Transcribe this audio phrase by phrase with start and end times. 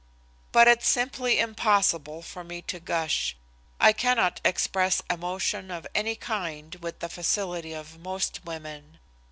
[0.51, 3.35] But it's simply impossible for me to gush.
[3.79, 8.97] I cannot express emotion of any kind with the facility of most women.